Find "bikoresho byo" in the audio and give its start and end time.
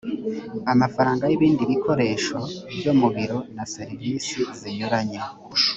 1.71-2.93